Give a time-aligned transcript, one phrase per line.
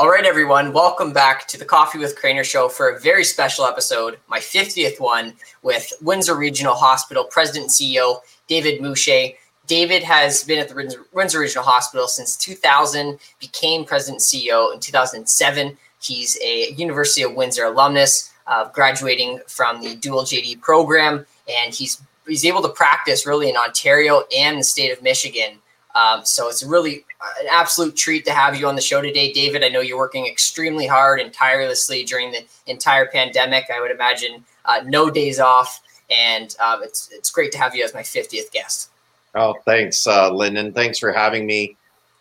[0.00, 3.66] All right, everyone, welcome back to the Coffee with Craner show for a very special
[3.66, 9.34] episode, my 50th one, with Windsor Regional Hospital President and CEO David Musyj.
[9.66, 14.80] David has been at the Windsor Regional Hospital since 2000, became President and CEO in
[14.80, 15.76] 2007.
[16.00, 22.00] He's a University of Windsor alumnus, uh, graduating from the dual JD program, and he's
[22.26, 25.58] he's able to practice really in Ontario and the state of Michigan.
[25.94, 27.04] Um, so it's really
[27.40, 29.64] an absolute treat to have you on the show today, David.
[29.64, 33.66] I know you're working extremely hard and tirelessly during the entire pandemic.
[33.74, 37.84] I would imagine uh, no days off, and um, it's it's great to have you
[37.84, 38.90] as my 50th guest.
[39.34, 40.72] Oh, thanks, uh, Lyndon.
[40.72, 41.76] Thanks for having me.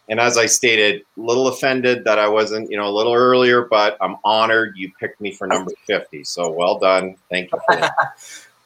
[0.09, 3.65] And as I stated, a little offended that I wasn't, you know, a little earlier,
[3.65, 6.23] but I'm honored you picked me for number 50.
[6.23, 7.15] So well done.
[7.29, 7.59] Thank you.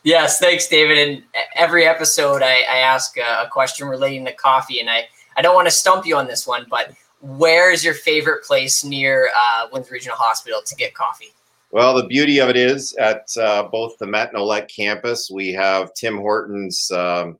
[0.03, 0.97] yes, thanks, David.
[1.07, 1.23] And
[1.55, 5.55] every episode, I, I ask a, a question relating to coffee, and I I don't
[5.55, 9.67] want to stump you on this one, but where is your favorite place near uh,
[9.71, 11.33] Windsor Regional Hospital to get coffee?
[11.71, 15.51] Well, the beauty of it is at uh, both the Met and Ouellette campus, we
[15.53, 17.39] have Tim Hortons um,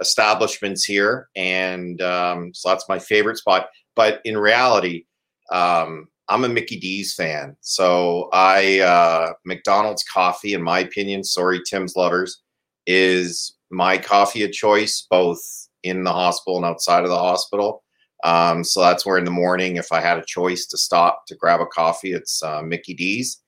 [0.00, 3.68] establishments here, and um, so that's my favorite spot.
[3.96, 5.06] But in reality,
[5.50, 11.60] um, I'm a Mickey D's fan, so I uh, McDonald's coffee, in my opinion, sorry
[11.68, 12.42] Tim's lovers,
[12.86, 15.40] is my coffee of choice, both
[15.82, 17.82] in the hospital and outside of the hospital.
[18.24, 21.36] Um, so that's where in the morning, if I had a choice to stop to
[21.36, 23.42] grab a coffee, it's uh, Mickey D's.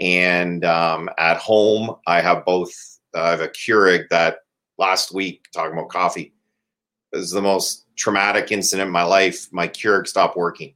[0.00, 2.72] And um, at home, I have both.
[3.14, 4.38] Uh, I have a Keurig that
[4.76, 6.34] last week, talking about coffee,
[7.12, 9.48] was the most traumatic incident in my life.
[9.50, 10.74] My Keurig stopped working.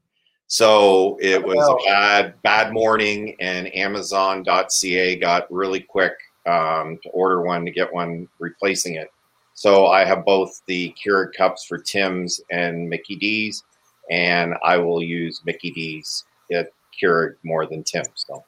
[0.53, 6.12] So it was a bad, bad morning, and Amazon.ca got really quick
[6.45, 9.11] um, to order one to get one replacing it.
[9.55, 13.64] So I have both the Keurig cups for Tim's and Mickey D's,
[14.11, 16.70] and I will use Mickey D's at
[17.03, 18.27] Keurig more than Tim's.
[18.28, 18.45] So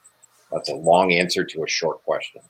[0.53, 2.43] that's a long answer to a short question.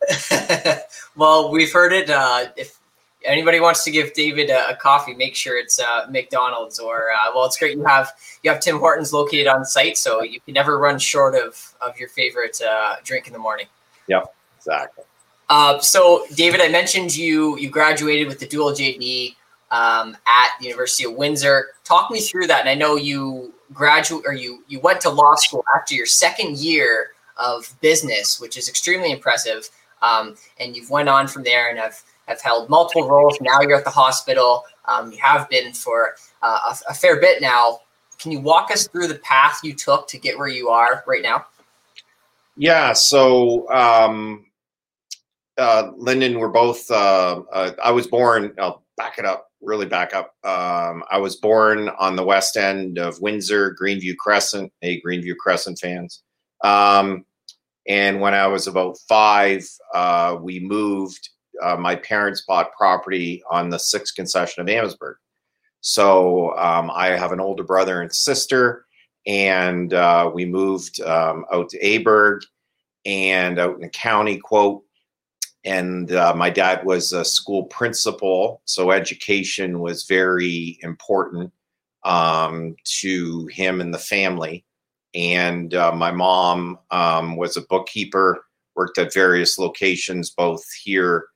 [1.17, 2.11] well, we've heard it.
[2.11, 2.81] Uh, if
[3.25, 7.31] anybody wants to give David a, a coffee, make sure it's uh, McDonald's or uh,
[7.35, 8.13] well, it's great you have
[8.43, 11.99] you have Tim Hortons located on site, so you can never run short of of
[11.99, 13.67] your favorite uh, drink in the morning.
[14.09, 15.05] Yep, exactly.
[15.49, 19.35] Uh, so, David, I mentioned you you graduated with the dual JD
[19.71, 21.69] um, at the University of Windsor.
[21.85, 22.61] Talk me through that.
[22.61, 26.59] And I know you graduate or you you went to law school after your second
[26.59, 29.69] year of business, which is extremely impressive.
[30.01, 33.39] Um, and you've went on from there and have have held multiple roles.
[33.41, 34.65] Now you're at the hospital.
[34.87, 37.81] Um, you have been for uh, a, a fair bit now.
[38.19, 41.23] Can you walk us through the path you took to get where you are right
[41.23, 41.47] now?
[42.57, 42.93] Yeah.
[42.93, 44.47] So um,
[45.59, 46.91] uh, Lyndon were both.
[46.91, 48.55] Uh, uh, I was born.
[48.59, 50.35] I'll back it up, really back up.
[50.45, 54.73] Um, I was born on the west end of Windsor, Greenview Crescent.
[54.81, 56.23] Hey, Greenview Crescent fans.
[56.63, 57.25] Um,
[57.87, 61.31] and when I was about five, uh, we moved.
[61.63, 65.17] Uh, my parents bought property on the sixth concession of Amherstburg.
[65.81, 68.87] So um, I have an older brother and sister,
[69.27, 72.43] and uh, we moved um, out to Aberg
[73.05, 74.39] and out in the county.
[74.39, 74.85] Quote
[75.65, 81.51] and uh, my dad was a school principal, so education was very important
[82.05, 84.65] um, to him and the family.
[85.15, 88.45] And uh, my mom um, was a bookkeeper,
[88.75, 91.27] worked at various locations, both here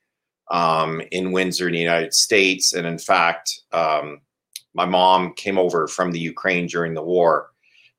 [0.50, 2.72] um, in Windsor, in the United States.
[2.72, 4.20] And in fact, um,
[4.74, 7.50] my mom came over from the Ukraine during the war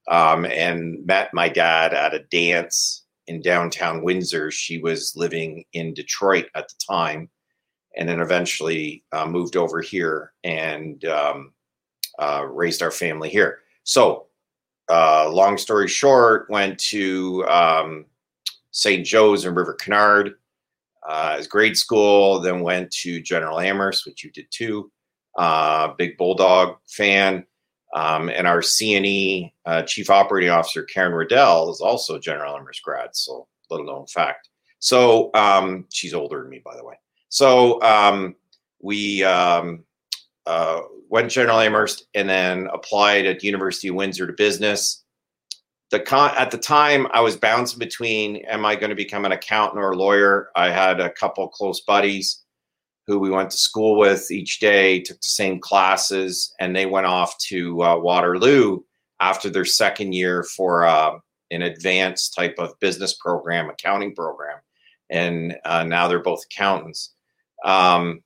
[0.10, 4.52] um, and met my dad at a dance in downtown Windsor.
[4.52, 7.30] She was living in Detroit at the time,
[7.96, 11.54] and then eventually uh, moved over here and um,
[12.18, 13.60] uh, raised our family here.
[13.84, 14.28] So,
[14.90, 18.06] uh, long story short, went to um,
[18.72, 19.06] St.
[19.06, 20.39] Joe's in River Canard
[21.08, 24.92] uh, as grade school, then went to General Amherst, which you did too.
[25.38, 27.46] Uh, big Bulldog fan.
[27.96, 33.10] Um, and our CNE uh, Chief Operating Officer, Karen Riddell, is also General Amherst grad,
[33.14, 34.50] so little known fact.
[34.80, 36.96] So um, she's older than me, by the way.
[37.30, 38.36] So um,
[38.82, 39.84] we um,
[40.46, 45.04] uh, went General Amherst and then applied at University of Windsor to business.
[45.92, 49.32] The con- at the time, I was bouncing between: Am I going to become an
[49.32, 50.50] accountant or a lawyer?
[50.56, 52.44] I had a couple close buddies
[53.08, 57.08] who we went to school with each day, took the same classes, and they went
[57.08, 58.82] off to uh, Waterloo
[59.20, 61.18] after their second year for uh,
[61.50, 64.60] an advanced type of business program, accounting program.
[65.10, 67.16] And uh, now they're both accountants.
[67.66, 68.22] Um,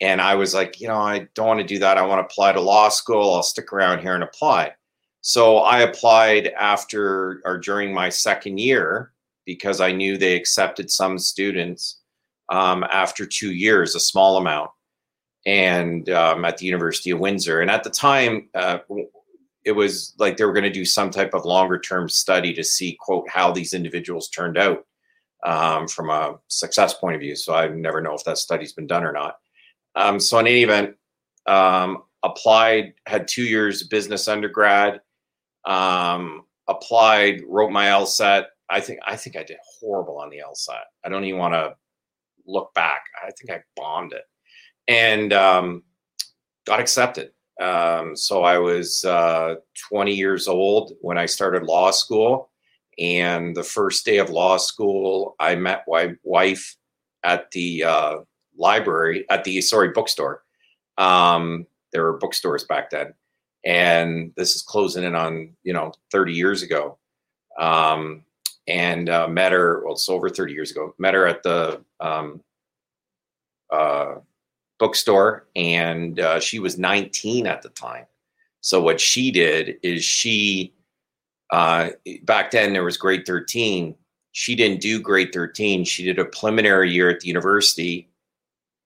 [0.00, 1.96] and I was like, you know, I don't want to do that.
[1.96, 3.32] I want to apply to law school.
[3.32, 4.72] I'll stick around here and apply.
[5.22, 9.12] So I applied after or during my second year
[9.46, 12.00] because I knew they accepted some students
[12.48, 14.70] um, after two years, a small amount,
[15.46, 17.60] and um, at the University of Windsor.
[17.60, 18.78] And at the time, uh,
[19.64, 22.64] it was like they were going to do some type of longer term study to
[22.64, 24.84] see, quote, how these individuals turned out
[25.44, 27.36] um, from a success point of view.
[27.36, 29.36] So I never know if that study's been done or not.
[29.94, 30.96] Um, so in any event,
[31.46, 35.00] um, applied, had two years business undergrad,
[35.64, 38.46] um, applied, wrote my LSAT.
[38.68, 40.82] I think I think I did horrible on the LSAT.
[41.04, 41.74] I don't even want to
[42.46, 43.02] look back.
[43.22, 44.24] I think I bombed it,
[44.88, 45.82] and um,
[46.66, 47.30] got accepted.
[47.60, 49.56] Um, so I was uh,
[49.90, 52.50] 20 years old when I started law school,
[52.98, 56.76] and the first day of law school, I met my wife
[57.24, 58.16] at the uh,
[58.56, 60.42] library at the sorry bookstore.
[60.98, 63.14] Um, there were bookstores back then,
[63.64, 66.98] and this is closing in on you know 30 years ago.
[67.58, 68.24] Um,
[68.68, 69.82] and uh, met her.
[69.84, 70.94] Well, it's over 30 years ago.
[70.98, 72.40] Met her at the um,
[73.70, 74.16] uh,
[74.78, 78.06] bookstore, and uh, she was 19 at the time.
[78.60, 80.72] So what she did is she
[81.50, 81.90] uh,
[82.22, 83.94] back then there was grade 13.
[84.32, 85.84] She didn't do grade 13.
[85.84, 88.08] She did a preliminary year at the university,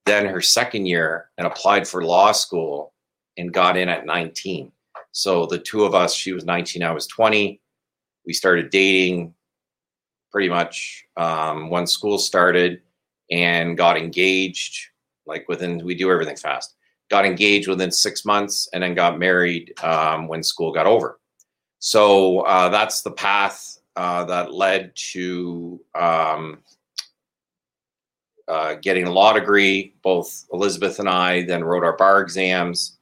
[0.07, 2.93] then her second year, and applied for law school
[3.37, 4.73] and got in at 19.
[5.13, 7.61] So the two of us, she was 19, I was 20.
[8.27, 9.35] We started dating
[10.31, 12.83] pretty much um, when school started
[13.31, 14.89] and got engaged
[15.27, 16.75] like within we do everything fast
[17.11, 21.19] got engaged within six months and then got married um, when school got over
[21.79, 26.59] so uh, that's the path uh, that led to um,
[28.49, 32.96] uh, getting a law degree both elizabeth and i then wrote our bar exams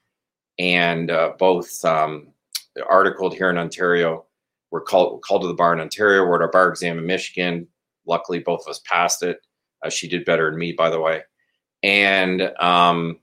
[0.59, 2.29] and uh, both um,
[2.89, 4.25] articled here in ontario
[4.71, 7.67] we're called called to the bar in ontario wrote our bar exam in michigan
[8.07, 9.39] luckily both of us passed it
[9.85, 11.23] uh, she did better than me by the way
[11.85, 13.19] and um,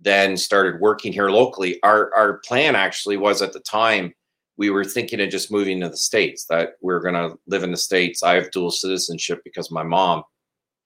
[0.00, 1.80] then started working here locally.
[1.82, 4.12] Our our plan actually was at the time
[4.58, 6.46] we were thinking of just moving to the states.
[6.46, 8.22] That we are going to live in the states.
[8.22, 10.24] I have dual citizenship because my mom,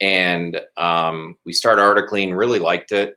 [0.01, 2.37] and um, we started articling.
[2.37, 3.17] Really liked it,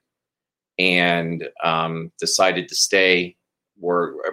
[0.79, 3.35] and um, decided to stay.
[3.79, 4.31] Were uh,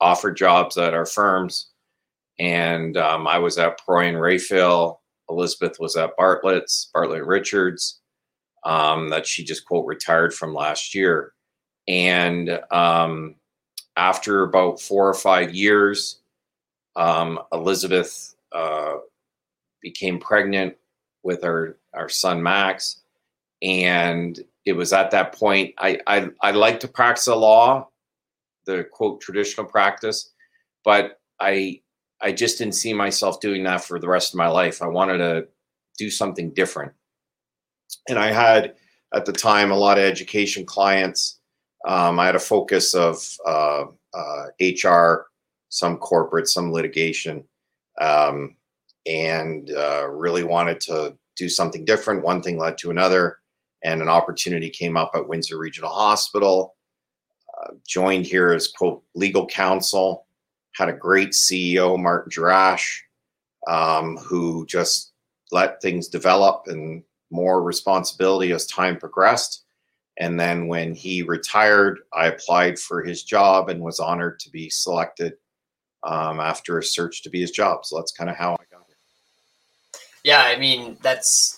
[0.00, 1.70] offered jobs at our firms,
[2.38, 5.00] and um, I was at Proy and.
[5.28, 8.00] Elizabeth was at Bartlett's, Bartlett Richards
[8.64, 11.32] um, that she just quote retired from last year.
[11.88, 13.36] And um,
[13.96, 16.20] after about four or five years,
[16.96, 18.96] um, Elizabeth uh,
[19.80, 20.76] became pregnant
[21.22, 23.02] with our, our son Max.
[23.62, 27.88] And it was at that point I, I, I like to practice a law,
[28.66, 30.32] the quote traditional practice,
[30.84, 31.80] but I
[32.20, 34.82] I just didn't see myself doing that for the rest of my life.
[34.82, 35.48] I wanted to
[35.98, 36.92] do something different
[38.08, 38.74] and I had
[39.14, 41.38] at the time a lot of education clients.
[41.86, 43.84] Um, I had a focus of uh,
[44.14, 45.26] uh, HR,
[45.68, 47.44] some corporate, some litigation,
[48.00, 48.56] um,
[49.06, 52.24] and uh, really wanted to do something different.
[52.24, 53.38] One thing led to another,
[53.84, 56.74] and an opportunity came up at Windsor Regional Hospital.
[57.58, 60.26] Uh, joined here as quote legal counsel.
[60.74, 62.98] Had a great CEO, Martin Jarash,
[63.66, 65.12] um, who just
[65.52, 69.64] let things develop and more responsibility as time progressed.
[70.18, 74.70] And then when he retired, I applied for his job and was honored to be
[74.70, 75.34] selected
[76.04, 77.84] um, after a search to be his job.
[77.84, 78.96] So that's kind of how I got here.
[80.24, 81.55] Yeah, I mean that's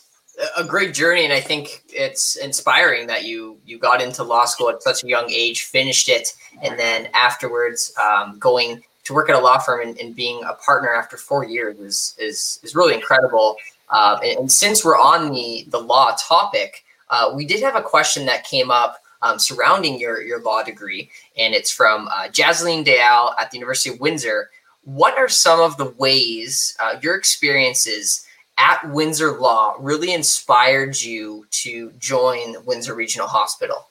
[0.56, 4.70] a great journey, and I think it's inspiring that you you got into law school
[4.70, 6.28] at such a young age, finished it,
[6.62, 10.52] and then afterwards um, going to work at a law firm and, and, being a
[10.54, 13.56] partner after four years is is is really incredible.
[13.90, 17.82] Uh, and, and, since we're on the the law topic, uh, we did have a
[17.82, 22.84] question that came up um, surrounding your your law degree, and it's from uh, Jasleen
[22.84, 24.50] Dayal at the University of Windsor.
[24.84, 28.24] What are some of the ways uh, your experiences
[28.58, 33.88] at Windsor Law really inspired you to join Windsor Regional Hospital?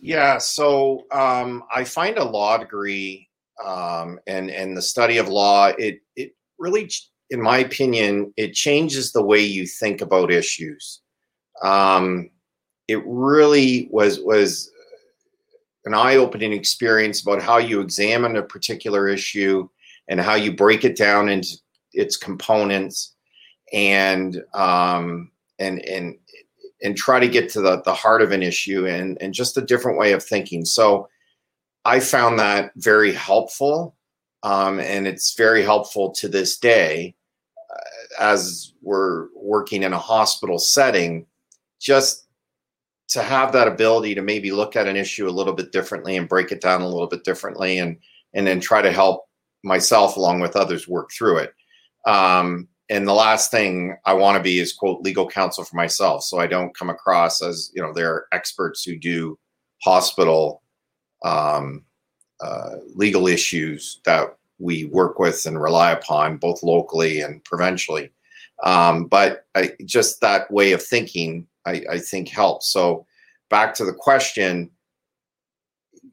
[0.00, 3.28] Yeah, so um, I find a law degree
[3.64, 6.88] um, and and the study of law it it really
[7.30, 11.00] in my opinion, it changes the way you think about issues.
[11.62, 12.30] Um,
[12.86, 14.70] it really was was
[15.84, 19.68] an eye-opening experience about how you examine a particular issue
[20.08, 21.56] and how you break it down into
[21.92, 23.14] its components
[23.72, 26.16] and um, and and
[26.82, 29.62] and try to get to the, the heart of an issue and and just a
[29.62, 30.64] different way of thinking.
[30.64, 31.08] So
[31.84, 33.96] I found that very helpful,
[34.42, 37.14] um, and it's very helpful to this day
[37.74, 41.26] uh, as we're working in a hospital setting.
[41.80, 42.26] Just
[43.08, 46.28] to have that ability to maybe look at an issue a little bit differently and
[46.28, 47.98] break it down a little bit differently, and
[48.34, 49.24] and then try to help
[49.64, 51.54] myself along with others work through it.
[52.06, 56.22] Um, and the last thing I want to be is quote legal counsel for myself,
[56.24, 59.38] so I don't come across as you know there are experts who do
[59.82, 60.62] hospital
[61.24, 61.84] um,
[62.40, 68.10] uh, legal issues that we work with and rely upon both locally and provincially.
[68.64, 72.72] Um, but I, just that way of thinking, I, I think helps.
[72.72, 73.06] So
[73.50, 74.70] back to the question,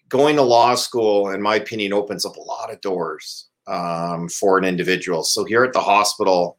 [0.10, 4.58] going to law school, in my opinion, opens up a lot of doors um, for
[4.58, 5.24] an individual.
[5.24, 6.58] So here at the hospital,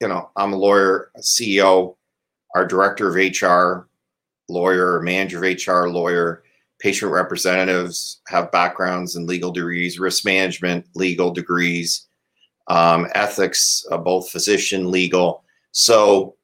[0.00, 1.96] you know, I'm a lawyer, a CEO,
[2.54, 3.88] our director of HR,
[4.48, 6.42] lawyer, manager of HR, lawyer,
[6.78, 12.06] patient representatives have backgrounds in legal degrees, risk management, legal degrees,
[12.68, 15.42] um, ethics, uh, both physician, legal.
[15.72, 16.36] So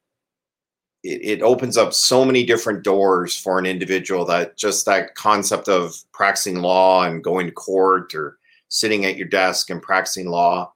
[1.05, 5.69] it, it opens up so many different doors for an individual that just that concept
[5.69, 10.73] of practicing law and going to court or sitting at your desk and practicing law,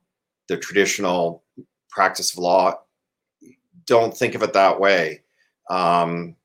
[0.48, 1.42] the traditional
[1.98, 2.78] practice of law,
[3.84, 5.22] don't think of it that way.
[5.68, 6.36] Um,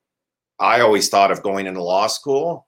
[0.60, 2.66] I always thought of going into law school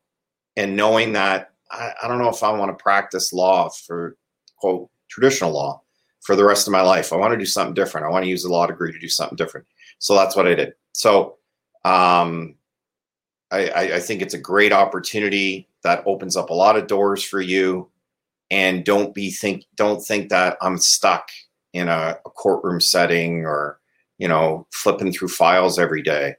[0.56, 4.18] and knowing that I, I don't know if I want to practice law for
[4.58, 5.82] quote traditional law
[6.22, 7.12] for the rest of my life.
[7.12, 8.06] I want to do something different.
[8.06, 9.65] I want to use a law degree to do something different.
[9.98, 10.74] So that's what I did.
[10.92, 11.38] So
[11.86, 12.54] um,
[13.50, 17.42] I, I, think it's a great opportunity that opens up a lot of doors for
[17.42, 17.89] you.
[18.51, 21.30] And don't be think don't think that I'm stuck
[21.75, 23.79] in a, a courtroom setting or
[24.17, 26.36] you know flipping through files every day.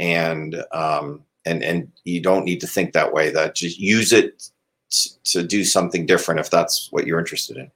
[0.00, 3.30] And um, and and you don't need to think that way.
[3.30, 4.50] That just use it
[5.24, 7.70] to do something different if that's what you're interested in.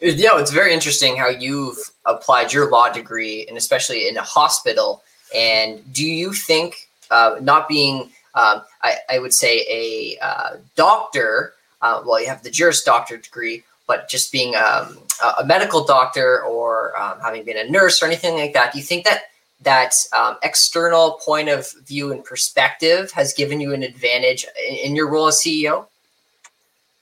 [0.00, 5.02] Yeah, it's very interesting how you've applied your law degree, and especially in a hospital.
[5.34, 11.54] And do you think, uh, not being, um, I, I, would say, a uh, doctor,
[11.82, 14.98] uh, well, you have the Juris Doctor degree, but just being um,
[15.40, 18.84] a medical doctor or um, having been a nurse or anything like that, do you
[18.84, 19.22] think that
[19.62, 24.96] that um, external point of view and perspective has given you an advantage in, in
[24.96, 25.86] your role as CEO?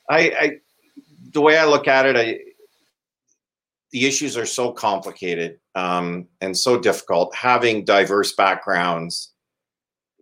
[0.09, 0.59] I, I,
[1.33, 2.39] the way I look at it, I,
[3.91, 7.35] the issues are so complicated um, and so difficult.
[7.35, 9.33] Having diverse backgrounds,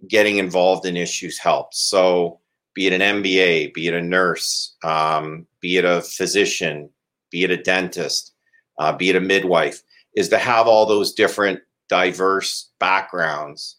[0.09, 1.78] getting involved in issues helps.
[1.78, 2.40] So,
[2.75, 6.90] be it an MBA, be it a nurse, um, be it a physician,
[7.31, 8.33] be it a dentist,
[8.78, 9.83] uh, be it a midwife,
[10.16, 13.76] is to have all those different diverse backgrounds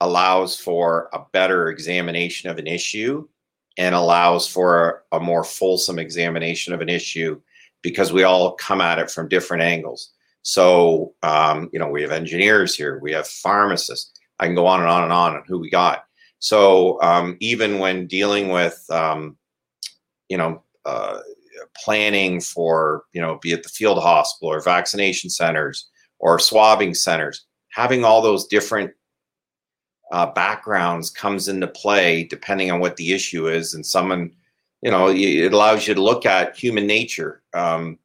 [0.00, 3.26] allows for a better examination of an issue
[3.78, 7.40] and allows for a, a, more fulsome examination of an issue
[7.82, 10.10] because we all come at it from different angles.
[10.42, 14.12] So, um, you know, we have engineers here, we have pharmacists.
[14.40, 16.04] I can go on and on and on on who we got.
[16.38, 19.36] So, um, even when dealing with, um,
[20.28, 21.18] you know, uh,
[21.76, 25.88] planning for, you know, be it the field hospital or vaccination centers,
[26.20, 28.92] or swabbing centers, having all those different
[30.10, 33.74] uh, backgrounds comes into play depending on what the issue is.
[33.74, 34.32] And someone,
[34.82, 37.42] you know, it allows you to look at human nature.
[37.54, 37.98] Um,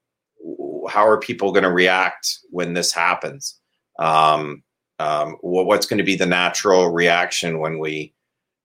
[0.89, 3.59] how are people going to react when this happens?
[3.99, 4.63] Um,
[4.99, 8.13] um, what's going to be the natural reaction when we,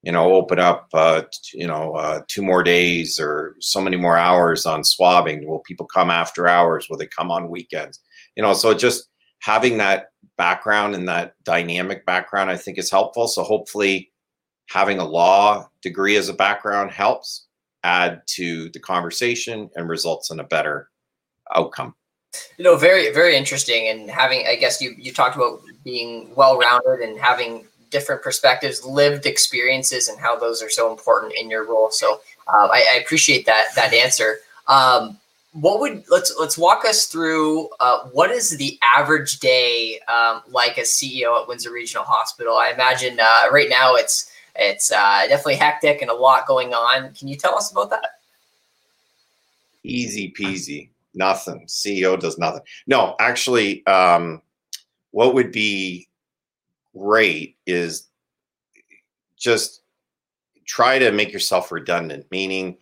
[0.09, 1.21] you know, open up, uh,
[1.53, 5.47] you know, uh, two more days or so many more hours on swabbing?
[5.47, 6.87] Will people come after hours?
[6.89, 8.01] Will they come on weekends?
[8.35, 9.11] You know, so just
[9.41, 10.07] having that
[10.39, 13.29] background and that dynamic background, I think is helpful.
[13.29, 14.11] So hopefully
[14.71, 17.47] having a law degree as a background helps
[17.85, 20.89] add to the conversation and results in a better
[21.55, 21.95] outcome.
[22.57, 23.91] You know, very, very interesting.
[23.91, 29.27] And having, I guess you, you talked about being well-rounded and having different perspectives, lived
[29.27, 31.91] experiences, and how those are so important in your role.
[31.91, 34.39] So uh, I, I, appreciate that, that answer.
[34.67, 35.19] Um,
[35.53, 40.79] what would let's let's walk us through uh, what is the average day um, like
[40.79, 42.57] as CEO at Windsor Regional Hospital?
[42.57, 47.13] I imagine uh, right now it's it's uh, definitely hectic and a lot going on.
[47.15, 48.21] Can you tell us about that?
[49.85, 51.65] Easy peasy, nothing.
[51.67, 52.63] CEO does nothing.
[52.87, 54.43] No, actually, um,
[55.13, 56.08] what would be
[56.97, 58.09] great is
[59.37, 59.83] just
[60.67, 62.77] try to make yourself redundant, meaning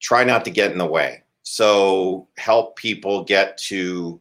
[0.00, 1.22] try not to get in the way.
[1.42, 4.20] So help people get to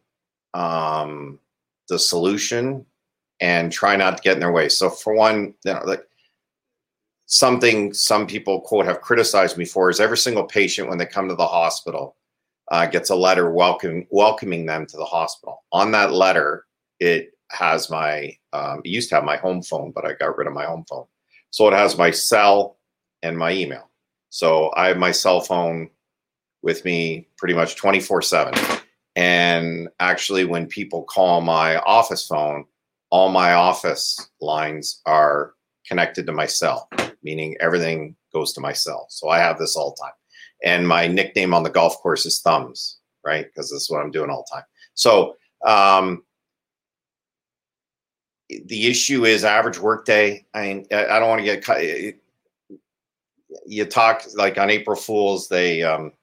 [0.54, 1.40] um,
[1.88, 2.86] the solution
[3.42, 4.70] and try not to get in their way.
[4.70, 6.04] So for one, you know, like
[7.26, 11.28] something some people quote have criticized me for is every single patient when they come
[11.30, 12.16] to the hospital
[12.72, 15.64] uh, gets a letter welcoming welcoming them to the hospital.
[15.72, 16.66] On that letter,
[17.00, 20.48] it has my um, it used to have my home phone, but I got rid
[20.48, 21.06] of my home phone.
[21.52, 22.78] So it has my cell
[23.24, 23.90] and my email.
[24.30, 25.90] So I have my cell phone
[26.62, 28.54] with me pretty much 24 7.
[29.16, 32.66] And actually, when people call my office phone,
[33.10, 35.54] all my office lines are
[35.88, 36.88] connected to my cell,
[37.24, 39.08] meaning everything goes to my cell.
[39.10, 40.14] So I have this all the time.
[40.64, 43.46] And my nickname on the golf course is Thumbs, right?
[43.46, 44.66] Because this is what I'm doing all the time.
[44.94, 46.24] So um,
[48.50, 50.46] the issue is average workday.
[50.54, 51.82] I mean, I don't want to get cut.
[53.66, 56.14] You talk like on April Fools, they um,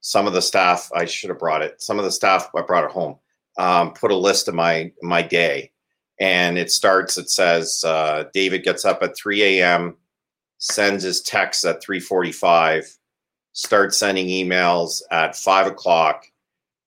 [0.00, 0.90] some of the staff.
[0.94, 1.80] I should have brought it.
[1.80, 3.16] Some of the staff I brought it home.
[3.58, 5.72] Um, put a list of my my day,
[6.20, 7.16] and it starts.
[7.16, 9.96] It says uh, David gets up at 3 a.m.,
[10.58, 12.96] sends his texts at 3:45,
[13.52, 16.26] starts sending emails at five o'clock.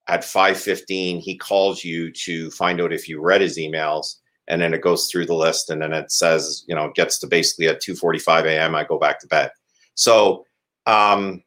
[0.08, 4.16] At 5:15, he calls you to find out if you read his emails
[4.48, 7.18] and then it goes through the list and then it says you know it gets
[7.18, 9.50] to basically at 2.45 a.m i go back to bed.
[9.94, 10.46] So
[10.86, 11.42] um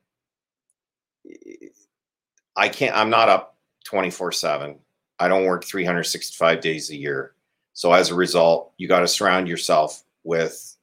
[2.55, 4.77] i can't i'm not up 24 7
[5.19, 7.33] i don't work 365 days a year.
[7.73, 10.75] So as a result you got to surround yourself with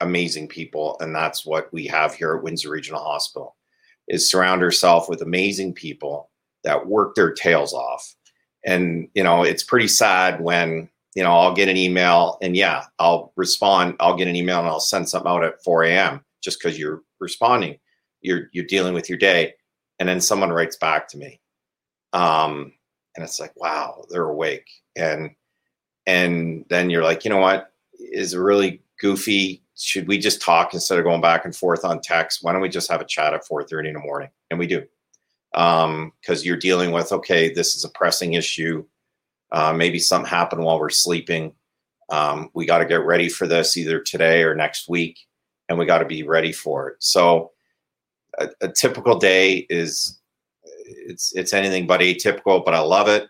[0.00, 3.56] amazing people and that's what we have here at windsor regional hospital
[4.08, 6.30] is surround yourself with amazing people
[6.64, 8.14] that work their tails off.
[8.64, 12.84] And you know it's pretty sad when you know, I'll get an email and yeah,
[12.98, 13.96] I'll respond.
[14.00, 16.24] I'll get an email and I'll send something out at 4 a.m.
[16.42, 17.78] just because you're responding.
[18.20, 19.54] You're you're dealing with your day.
[19.98, 21.40] And then someone writes back to me.
[22.12, 22.72] Um,
[23.16, 24.68] and it's like, wow, they're awake.
[24.96, 25.30] And
[26.06, 27.72] and then you're like, you know what?
[27.98, 29.62] Is it really goofy?
[29.76, 32.40] Should we just talk instead of going back and forth on text?
[32.42, 34.30] Why don't we just have a chat at 4:30 in the morning?
[34.50, 34.84] And we do.
[35.54, 38.84] Um, because you're dealing with, okay, this is a pressing issue
[39.52, 41.52] uh, maybe something happened while we're sleeping.
[42.10, 45.18] Um, we got to get ready for this either today or next week,
[45.68, 46.96] and we got to be ready for it.
[46.98, 47.52] So,
[48.38, 50.20] a, a, typical day is
[50.84, 53.28] it's it's anything but atypical, but I love it.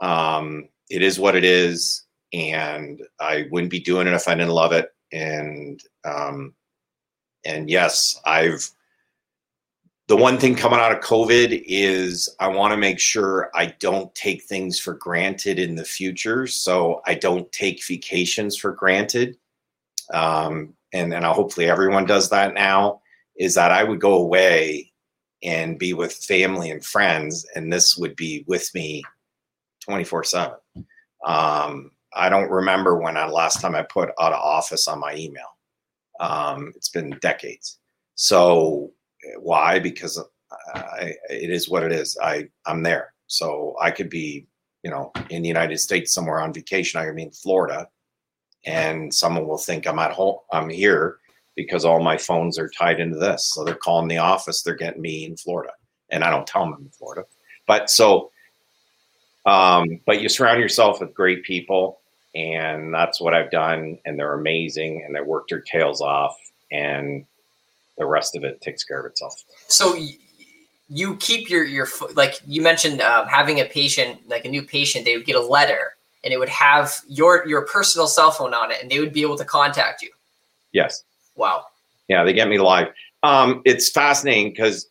[0.00, 4.50] Um, it is what it is, and I wouldn't be doing it if I didn't
[4.50, 4.88] love it.
[5.12, 6.54] And um,
[7.44, 8.68] and yes, I've
[10.08, 14.12] the one thing coming out of COVID is I want to make sure I don't
[14.14, 16.46] take things for granted in the future.
[16.46, 19.36] So I don't take vacations for granted.
[20.12, 23.02] Um, and, and hopefully everyone does that now
[23.36, 24.90] is that I would go away
[25.42, 29.04] and be with family and friends, and this would be with me
[29.84, 30.56] 24 7.
[31.26, 35.14] Um, I don't remember when I last time I put out of office on my
[35.14, 35.46] email.
[36.18, 37.78] Um, it's been decades.
[38.14, 38.90] So
[39.38, 39.78] why?
[39.78, 40.22] Because
[40.74, 42.16] I, it is what it is.
[42.22, 44.46] I I'm there, so I could be,
[44.82, 47.00] you know, in the United States somewhere on vacation.
[47.00, 47.88] I mean, Florida,
[48.64, 50.38] and someone will think I'm at home.
[50.52, 51.18] I'm here
[51.56, 53.50] because all my phones are tied into this.
[53.52, 54.62] So they're calling the office.
[54.62, 55.72] They're getting me in Florida,
[56.10, 57.24] and I don't tell them I'm in Florida.
[57.66, 58.30] But so,
[59.44, 62.00] um, but you surround yourself with great people,
[62.34, 63.98] and that's what I've done.
[64.04, 66.36] And they're amazing, and they work their tails off,
[66.70, 67.26] and
[67.98, 69.44] the rest of it takes care of itself.
[69.66, 69.96] So
[70.88, 75.04] you keep your your like you mentioned um, having a patient like a new patient
[75.04, 78.70] they would get a letter and it would have your your personal cell phone on
[78.70, 80.10] it and they would be able to contact you.
[80.72, 81.04] Yes.
[81.36, 81.66] Wow.
[82.08, 82.88] Yeah, they get me live.
[83.22, 84.88] Um, it's fascinating because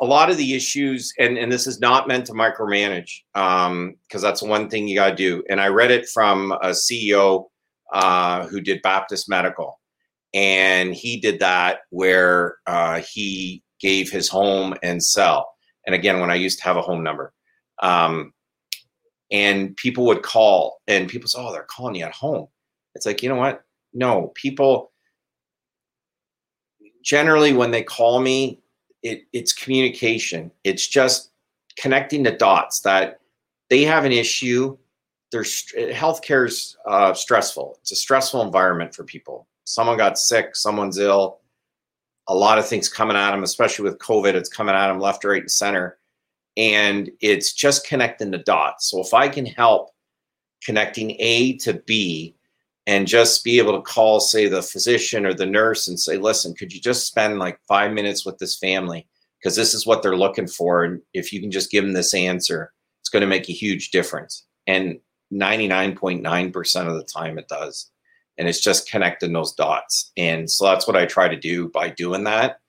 [0.00, 3.96] a lot of the issues, and, and this is not meant to micromanage, because um,
[4.10, 5.44] that's one thing you got to do.
[5.48, 7.46] And I read it from a CEO
[7.92, 9.78] uh, who did Baptist Medical
[10.34, 15.54] and he did that where uh, he gave his home and cell.
[15.86, 17.32] And again, when I used to have a home number,
[17.80, 18.32] um,
[19.30, 22.48] and people would call, and people say, "Oh, they're calling you at home."
[22.94, 23.62] It's like you know what?
[23.92, 24.92] No, people
[27.02, 28.60] generally when they call me,
[29.02, 30.50] it, it's communication.
[30.64, 31.30] It's just
[31.78, 33.20] connecting the dots that
[33.70, 34.76] they have an issue.
[35.32, 37.78] There's healthcare is uh, stressful.
[37.82, 41.40] It's a stressful environment for people someone got sick, someone's ill,
[42.28, 45.24] a lot of things coming at them, especially with COVID, it's coming at them left,
[45.24, 45.98] right, and center.
[46.56, 48.90] And it's just connecting the dots.
[48.90, 49.90] So if I can help
[50.62, 52.36] connecting A to B
[52.86, 56.54] and just be able to call, say, the physician or the nurse and say, listen,
[56.54, 59.06] could you just spend like five minutes with this family?
[59.38, 60.84] Because this is what they're looking for.
[60.84, 63.90] And if you can just give them this answer, it's going to make a huge
[63.90, 64.46] difference.
[64.66, 65.00] And
[65.32, 67.90] 99.9% of the time it does
[68.38, 70.12] and it's just connecting those dots.
[70.16, 72.60] And so that's what I try to do by doing that,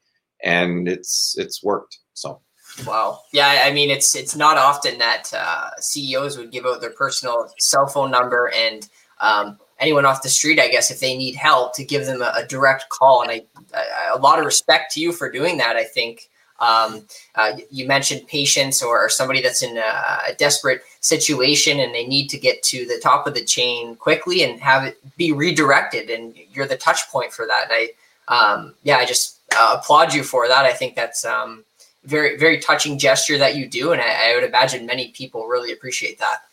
[0.44, 2.00] and it's it's worked.
[2.14, 2.42] So.
[2.86, 3.22] Wow.
[3.32, 7.50] Yeah, I mean, it's it's not often that uh, CEOs would give out their personal
[7.58, 8.90] cell phone number and
[9.22, 12.34] um, anyone off the street, I guess, if they need help, to give them a,
[12.36, 13.22] a direct call.
[13.22, 15.78] And I, I, a lot of respect to you for doing that.
[15.78, 21.80] I think um, uh, you mentioned patients or, somebody that's in a, a, desperate situation
[21.80, 24.98] and they need to get to the top of the chain quickly and have it
[25.18, 27.70] be redirected, and you're the touch point for that.
[27.70, 27.90] And
[28.30, 30.66] I, um, yeah, I just uh, applaud you for that.
[30.66, 31.66] I think that's um,
[32.06, 35.74] very, very touching gesture that you do, and I, I would imagine many people really
[35.74, 36.44] appreciate that.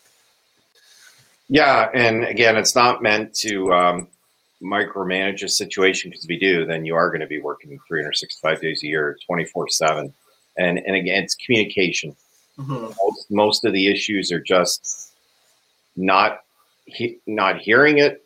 [1.49, 4.07] Yeah, and again, it's not meant to um,
[4.63, 8.61] micromanage a situation because if you do, then you are going to be working 365
[8.61, 10.13] days a year, 24 seven.
[10.57, 12.15] And, and again, it's communication.
[12.57, 12.93] Mm-hmm.
[13.03, 15.13] Most, most of the issues are just
[15.95, 16.41] not,
[16.85, 18.25] he, not hearing it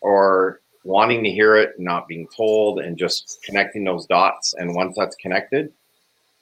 [0.00, 4.54] or wanting to hear it, not being told and just connecting those dots.
[4.54, 5.72] And once that's connected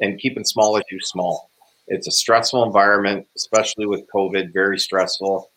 [0.00, 1.50] and keeping small issues small,
[1.88, 5.50] it's a stressful environment, especially with COVID, very stressful.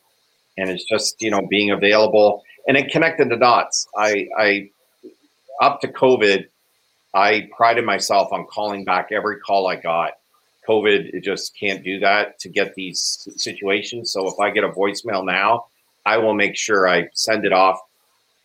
[0.57, 3.87] And it's just, you know, being available and it connected the dots.
[3.95, 4.69] I, I
[5.61, 6.47] up to COVID,
[7.13, 10.13] I prided myself on calling back every call I got.
[10.67, 14.11] COVID, it just can't do that to get these situations.
[14.11, 15.65] So if I get a voicemail now,
[16.05, 17.79] I will make sure I send it off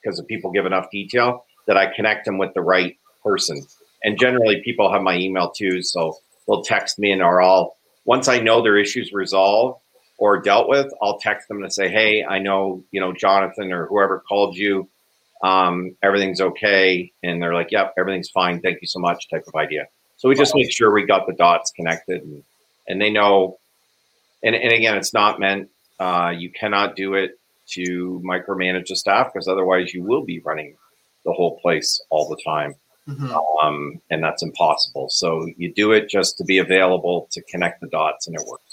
[0.02, 3.60] because if people give enough detail that I connect them with the right person.
[4.04, 8.28] And generally, people have my email too, so they'll text me and are all once
[8.28, 9.80] I know their issues resolved,
[10.18, 13.86] or dealt with, I'll text them to say, "Hey, I know you know Jonathan or
[13.86, 14.88] whoever called you.
[15.42, 18.60] Um, everything's okay," and they're like, "Yep, everything's fine.
[18.60, 19.86] Thank you so much." Type of idea.
[20.16, 22.42] So we just make sure we got the dots connected, and,
[22.88, 23.58] and they know.
[24.42, 25.70] And, and again, it's not meant.
[25.98, 30.76] Uh, you cannot do it to micromanage the staff because otherwise you will be running
[31.24, 32.74] the whole place all the time.
[33.08, 33.32] Mm-hmm.
[33.62, 35.08] Um, and that's impossible.
[35.10, 38.65] So you do it just to be available to connect the dots, and it works.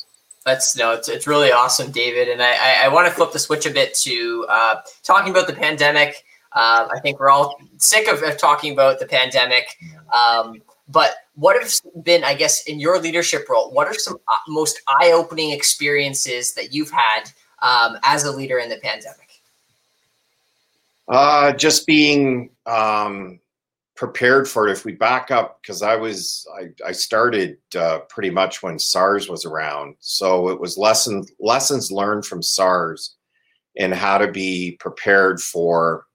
[0.46, 2.28] That's no, it's, it's really awesome, David.
[2.28, 5.48] And I, I, I want to flip the switch a bit to uh, talking about
[5.48, 6.24] the pandemic.
[6.52, 9.78] Uh, I think we're all sick of, of talking about the pandemic.
[10.14, 14.38] Um, but what have been, I guess, in your leadership role, what are some uh,
[14.48, 19.42] most eye opening experiences that you've had um, as a leader in the pandemic?
[21.08, 23.40] Uh, just being um,
[23.96, 24.72] prepared for it.
[24.72, 29.30] If we back up because i was i, I started uh, pretty much when sars
[29.30, 29.96] was around.
[30.00, 33.16] So it was lesson, lessons learned from sars
[33.78, 36.06] and how to be prepared for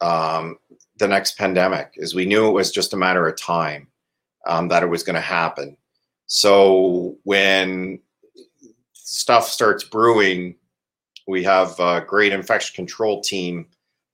[0.00, 0.56] um,
[0.98, 3.88] the next pandemic as we knew it was just a matter of time
[4.46, 5.76] um, that it was going to happen.
[6.26, 8.00] So when
[8.92, 10.56] stuff starts brewing
[11.26, 13.66] we have a great infection control team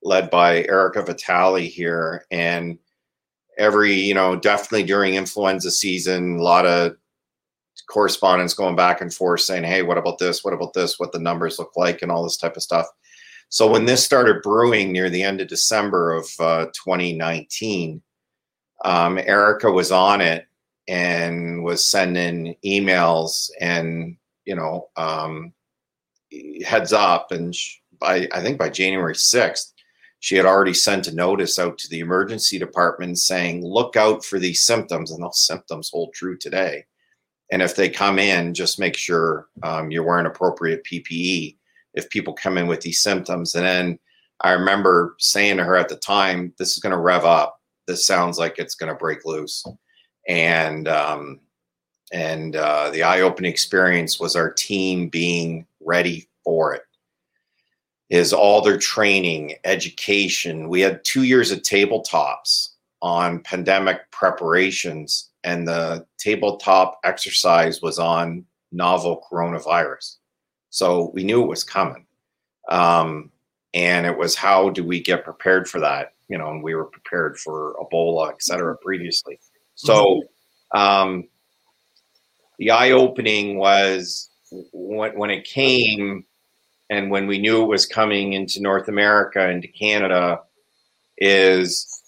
[0.03, 2.25] led by Erica Vitale here.
[2.31, 2.79] And
[3.57, 6.95] every, you know, definitely during influenza season, a lot of
[7.87, 10.43] correspondence going back and forth saying, hey, what about this?
[10.43, 10.99] What about this?
[10.99, 12.87] What the numbers look like and all this type of stuff.
[13.49, 18.01] So when this started brewing near the end of December of uh, 2019,
[18.85, 20.47] um, Erica was on it
[20.87, 25.53] and was sending emails and, you know, um,
[26.65, 27.31] heads up.
[27.31, 27.53] And
[27.99, 29.70] by, I think by January 6th,
[30.21, 34.37] she had already sent a notice out to the emergency department saying, look out for
[34.37, 36.85] these symptoms, and those symptoms hold true today.
[37.51, 41.57] And if they come in, just make sure um, you're wearing appropriate PPE
[41.95, 43.55] if people come in with these symptoms.
[43.55, 43.99] And then
[44.41, 47.59] I remember saying to her at the time, this is going to rev up.
[47.87, 49.65] This sounds like it's going to break loose.
[50.29, 51.39] And, um,
[52.13, 56.83] and uh, the eye opening experience was our team being ready for it
[58.11, 60.67] is all their training, education.
[60.67, 68.45] We had two years of tabletops on pandemic preparations, and the tabletop exercise was on
[68.73, 70.17] novel coronavirus.
[70.71, 72.05] So we knew it was coming.
[72.69, 73.31] Um,
[73.73, 76.13] and it was how do we get prepared for that?
[76.27, 79.39] You know, and we were prepared for Ebola, et cetera, previously.
[79.75, 80.21] So
[80.75, 81.29] um,
[82.59, 84.29] the eye opening was
[84.73, 86.25] when, when it came
[86.91, 90.41] and when we knew it was coming into North America into Canada
[91.17, 92.03] is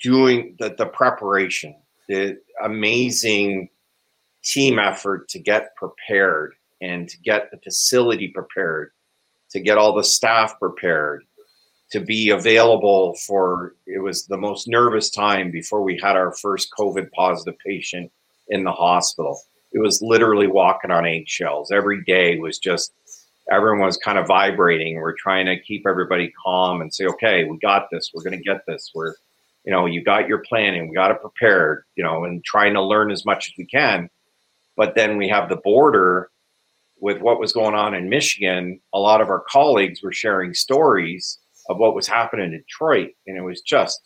[0.00, 1.74] doing the, the preparation,
[2.06, 3.70] the amazing
[4.44, 8.90] team effort to get prepared and to get the facility prepared,
[9.50, 11.24] to get all the staff prepared,
[11.90, 16.68] to be available for it was the most nervous time before we had our first
[16.78, 18.12] COVID positive patient
[18.48, 19.40] in the hospital.
[19.72, 21.72] It was literally walking on eggshells.
[21.72, 22.92] Every day was just
[23.50, 24.96] everyone was kind of vibrating.
[24.96, 28.10] We're trying to keep everybody calm and say, okay, we got this.
[28.12, 28.90] We're going to get this.
[28.94, 29.14] We're,
[29.64, 30.88] you know, you got your planning.
[30.88, 31.84] We got it prepared.
[31.96, 34.08] You know, and trying to learn as much as we can.
[34.76, 36.30] But then we have the border
[36.98, 38.80] with what was going on in Michigan.
[38.94, 43.36] A lot of our colleagues were sharing stories of what was happening in Detroit, and
[43.36, 44.00] it was just,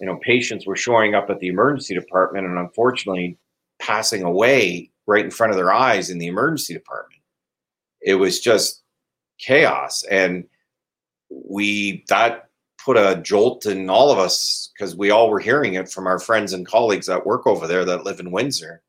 [0.00, 3.36] you know, patients were showing up at the emergency department and unfortunately
[3.80, 7.17] passing away right in front of their eyes in the emergency department.
[8.08, 8.82] It was just
[9.38, 10.02] chaos.
[10.04, 10.44] And
[11.28, 12.48] we, that
[12.82, 16.18] put a jolt in all of us because we all were hearing it from our
[16.18, 18.82] friends and colleagues that work over there that live in Windsor.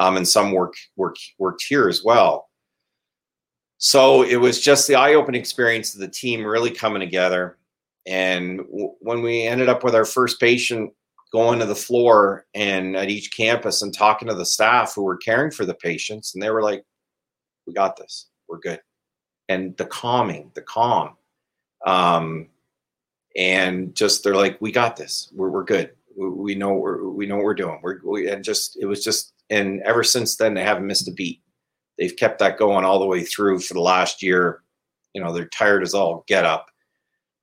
[0.00, 2.50] Um, and some work, work, worked here as well.
[3.78, 7.58] So it was just the eye opening experience of the team really coming together.
[8.04, 10.92] And w- when we ended up with our first patient
[11.32, 15.18] going to the floor and at each campus and talking to the staff who were
[15.18, 16.82] caring for the patients and they were like
[17.66, 18.80] we got this we're good.
[19.48, 21.16] And the calming the calm
[21.84, 22.48] um,
[23.36, 25.30] and just they're like we got this.
[25.34, 25.92] We're, we're good.
[26.16, 27.78] We, we know we're, we know what we're doing.
[27.82, 31.12] We're we, and just it was just and ever since then they haven't missed a
[31.12, 31.42] beat.
[31.98, 34.62] They've kept that going all the way through for the last year.
[35.14, 36.70] You know they're tired as all get up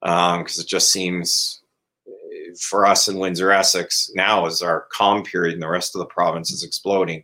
[0.01, 1.61] because um, it just seems
[2.59, 6.05] for us in Windsor Essex now is our calm period, and the rest of the
[6.05, 7.23] province is exploding.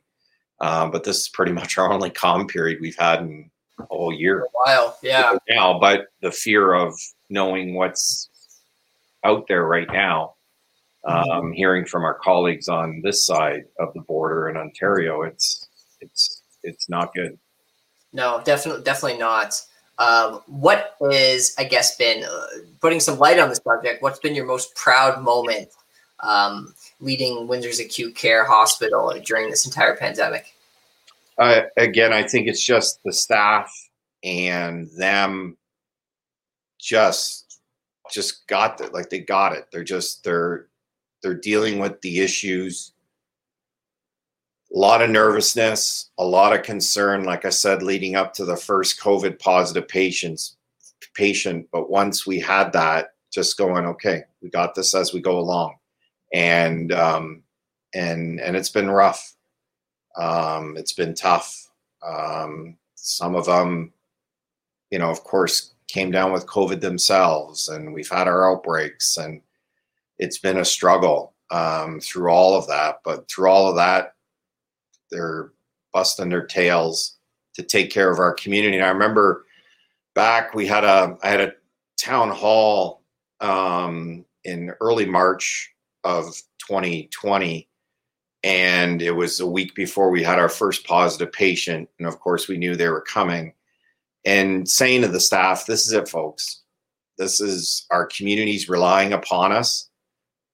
[0.61, 3.49] Um, but this is pretty much our only calm period we've had in
[3.85, 4.43] whole year.
[4.43, 5.37] A while, yeah.
[5.49, 6.93] Now, but the fear of
[7.29, 8.29] knowing what's
[9.23, 10.35] out there right now,
[11.05, 15.67] um, hearing from our colleagues on this side of the border in Ontario, it's
[16.01, 17.37] it's it's not good.
[18.11, 19.61] No, definitely, definitely not.
[19.99, 22.47] Um, what is, I guess, been uh,
[22.79, 24.01] putting some light on this subject?
[24.01, 25.69] What's been your most proud moment
[26.21, 30.53] um, leading Windsor's acute care hospital during this entire pandemic?
[31.39, 33.71] Uh, again, I think it's just the staff
[34.23, 35.58] and them
[36.80, 37.62] just
[38.12, 38.93] just got it.
[38.93, 39.67] Like they got it.
[39.71, 40.67] They're just they're
[41.23, 42.93] they're dealing with the issues
[44.73, 48.56] a lot of nervousness, a lot of concern, like I said, leading up to the
[48.56, 50.58] first COVID positive patients
[51.15, 51.67] patient.
[51.71, 55.75] But once we had that, just going, okay, we got this as we go along.
[56.34, 57.43] And um,
[57.93, 59.34] and and it's been rough.
[60.17, 61.69] Um, it's been tough.
[62.05, 63.93] Um, some of them,
[64.91, 69.41] you know, of course, came down with COVID themselves, and we've had our outbreaks, and
[70.17, 72.99] it's been a struggle um, through all of that.
[73.03, 74.13] But through all of that,
[75.11, 75.51] they're
[75.93, 77.17] busting their tails
[77.55, 78.77] to take care of our community.
[78.77, 79.45] And I remember
[80.15, 81.53] back we had a I had a
[81.97, 83.03] town hall
[83.41, 86.25] um, in early March of
[86.67, 87.68] 2020,
[88.43, 92.47] and it was a week before we had our first positive patient, and of course
[92.47, 93.54] we knew they were coming.
[94.25, 96.62] And saying to the staff, "This is it, folks.
[97.17, 99.89] This is our communities relying upon us.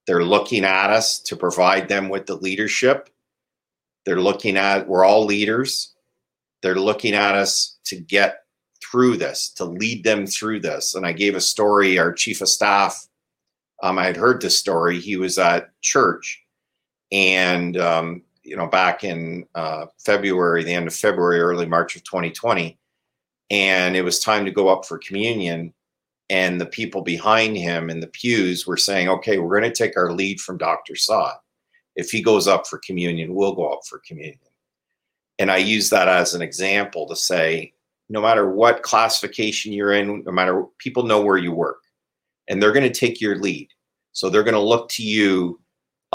[0.08, 3.10] They're looking at us to provide them with the leadership."
[4.06, 5.96] They're looking at, we're all leaders.
[6.62, 8.44] They're looking at us to get
[8.84, 10.94] through this, to lead them through this.
[10.94, 13.08] And I gave a story, our chief of staff,
[13.82, 15.00] um, I had heard this story.
[15.00, 16.40] He was at church
[17.12, 22.04] and, um, you know, back in uh, February, the end of February, early March of
[22.04, 22.78] 2020.
[23.50, 25.74] And it was time to go up for communion.
[26.30, 29.96] And the people behind him in the pews were saying, okay, we're going to take
[29.98, 30.96] our lead from Dr.
[30.96, 31.36] Saad
[31.96, 34.40] if he goes up for communion, we'll go up for communion.
[35.40, 37.74] And I use that as an example to say,
[38.10, 41.80] no matter what classification you're in, no matter people know where you work,
[42.48, 43.70] and they're going to take your lead.
[44.12, 45.60] So they're going to look to you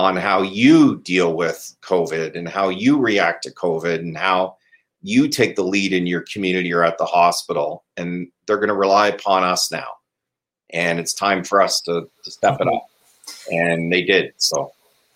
[0.01, 4.57] on how you deal with COVID and how you react to COVID and how
[5.03, 7.85] you take the lead in your community or at the hospital.
[7.99, 9.89] And they're going to rely upon us now.
[10.71, 12.87] And it's time for us to, to step it up.
[13.53, 14.33] And they did.
[14.39, 14.73] So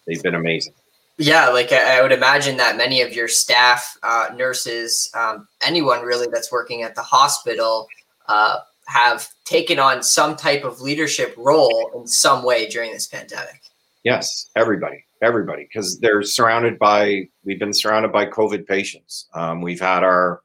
[0.07, 0.75] they've been amazing.
[1.17, 6.27] Yeah, like I would imagine that many of your staff, uh, nurses, um, anyone really
[6.31, 7.87] that's working at the hospital,
[8.29, 13.63] uh, have taken on some type of leadership role in some way during this pandemic.
[14.05, 17.29] Yes, everybody, everybody, because they're surrounded by.
[17.43, 19.29] We've been surrounded by COVID patients.
[19.33, 20.43] Um, we've had our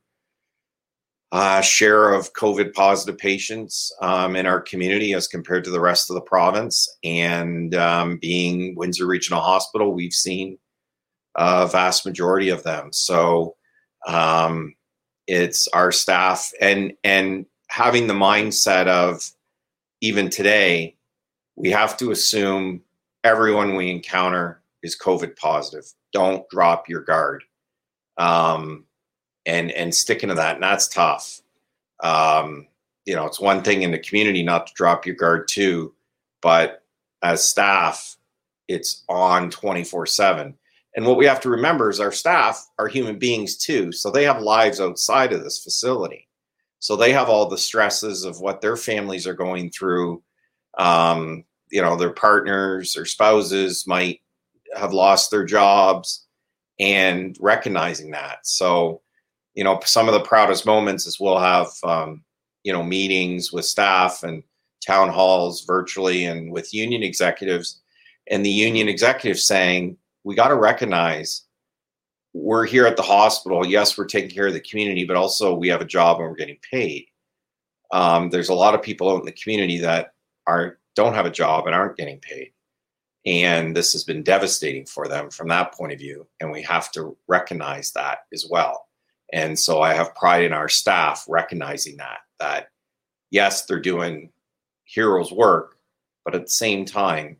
[1.33, 6.09] uh, share of COVID positive patients um, in our community as compared to the rest
[6.09, 6.87] of the province.
[7.03, 10.57] And um, being Windsor Regional Hospital, we've seen
[11.35, 12.93] a vast majority of them.
[12.93, 13.57] So
[14.07, 14.73] um,
[15.27, 19.29] it's our staff and and having the mindset of
[19.99, 20.95] even today,
[21.57, 22.81] we have to assume
[23.23, 25.85] everyone we encounter is COVID positive.
[26.13, 27.43] Don't drop your guard.
[28.17, 28.85] Um,
[29.45, 31.41] and and sticking to that and that's tough
[32.03, 32.67] Um,
[33.05, 35.95] you know, it's one thing in the community not to drop your guard too,
[36.41, 36.83] but
[37.23, 38.17] as staff,
[38.69, 40.55] it's on 24 7.
[40.95, 43.91] And what we have to remember is our staff are human beings too.
[43.93, 46.27] So they have lives outside of this facility.
[46.79, 50.23] So they have all the stresses of what their families are going through.
[50.77, 54.21] Um, you know, their partners or spouses might
[54.75, 56.25] have lost their jobs
[56.79, 58.39] and recognizing that.
[58.43, 59.01] So,
[59.53, 62.23] you know, some of the proudest moments is we'll have, um,
[62.63, 64.43] you know, meetings with staff and
[64.85, 67.81] town halls virtually and with union executives
[68.29, 71.43] and the union executives saying, we got to recognize
[72.33, 73.65] we're here at the hospital.
[73.65, 76.35] Yes, we're taking care of the community, but also we have a job and we're
[76.35, 77.07] getting paid.
[77.91, 80.13] Um, there's a lot of people out in the community that
[80.45, 82.51] are don't have a job and aren't getting paid,
[83.25, 86.27] and this has been devastating for them from that point of view.
[86.39, 88.87] And we have to recognize that as well.
[89.31, 92.69] And so I have pride in our staff recognizing that that
[93.31, 94.31] yes, they're doing
[94.85, 95.77] heroes work,
[96.25, 97.37] but at the same time,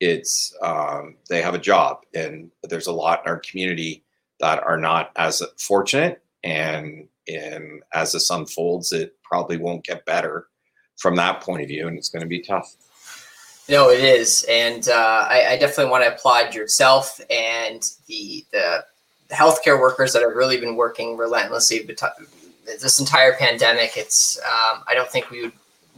[0.00, 4.04] it's um, they have a job, and there's a lot in our community
[4.40, 6.22] that are not as fortunate.
[6.44, 10.46] And and as this unfolds, it probably won't get better
[10.98, 12.74] from that point of view, and it's going to be tough.
[13.68, 18.84] No, it is, and uh, I, I, definitely want to applaud yourself and the the
[19.30, 21.86] healthcare workers that have really been working relentlessly
[22.80, 23.96] this entire pandemic.
[23.96, 25.52] It's um, I don't think we would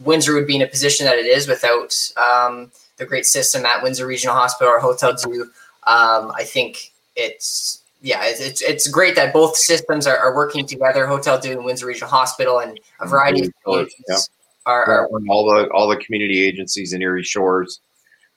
[0.05, 3.83] Windsor would be in a position that it is without um, the great system at
[3.83, 5.43] Windsor Regional Hospital or Hotel Dieu.
[5.87, 11.07] Um, I think it's yeah, it's, it's great that both systems are, are working together.
[11.07, 14.17] Hotel Dieu and Windsor Regional Hospital and a variety of yeah.
[14.67, 17.81] Are, are, all the all the community agencies in Erie Shores,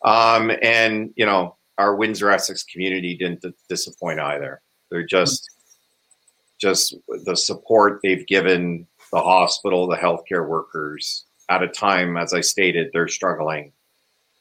[0.06, 4.62] um, and you know our Windsor Essex community didn't disappoint either.
[4.90, 5.50] They're just
[6.60, 12.42] just the support they've given the hospital, the healthcare workers at a time, as I
[12.42, 13.74] stated, they're struggling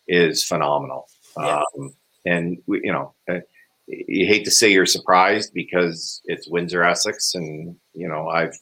[0.08, 1.08] is phenomenal.
[1.36, 1.62] Yeah.
[1.78, 3.40] Um, and we, you know, uh,
[3.86, 8.56] you hate to say you're surprised because it's Windsor, Essex, and you know I've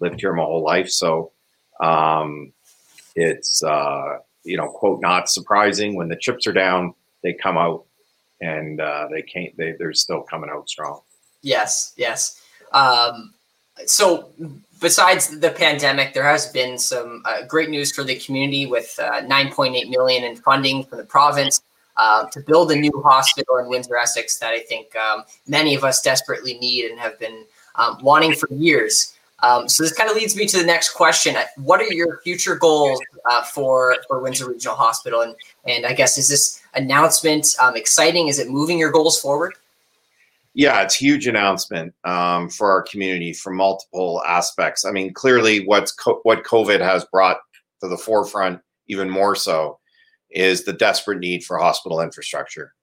[0.00, 1.32] lived here my whole life, so
[1.82, 2.52] um,
[3.14, 7.84] it's uh, you know quote not surprising when the chips are down, they come out
[8.40, 9.56] and uh, they can't.
[9.56, 11.00] They they're still coming out strong.
[11.42, 12.40] Yes, yes.
[12.72, 13.34] Um,
[13.86, 14.30] so
[14.80, 19.22] besides the pandemic, there has been some uh, great news for the community with uh,
[19.22, 21.62] 9.8 million in funding from the province
[21.96, 25.84] uh, to build a new hospital in Windsor, Essex that I think um, many of
[25.84, 27.44] us desperately need and have been
[27.76, 29.14] um, wanting for years.
[29.42, 32.54] Um, so this kind of leads me to the next question: What are your future
[32.54, 35.22] goals uh, for for Windsor Regional Hospital?
[35.22, 35.34] And
[35.66, 38.28] and I guess is this announcement um, exciting?
[38.28, 39.54] Is it moving your goals forward?
[40.54, 44.84] Yeah, it's a huge announcement um, for our community from multiple aspects.
[44.84, 47.38] I mean, clearly, what's co- what COVID has brought
[47.80, 49.78] to the forefront, even more so,
[50.30, 52.74] is the desperate need for hospital infrastructure.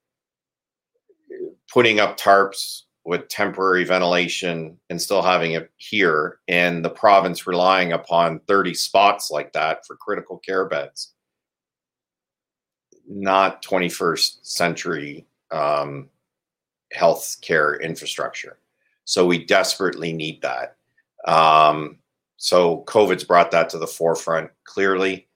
[1.72, 7.91] Putting up tarps with temporary ventilation and still having it here, and the province relying
[7.91, 11.13] upon 30 spots like that for critical care beds.
[13.08, 16.10] Not 21st century um,
[16.95, 18.60] healthcare infrastructure.
[19.06, 20.76] So we desperately need that.
[21.26, 21.98] Um,
[22.38, 25.28] so COVID's brought that to the forefront clearly.